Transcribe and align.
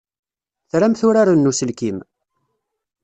Tramt 0.69 1.01
uraren 1.07 1.39
n 1.45 1.49
uselkim? 1.51 1.97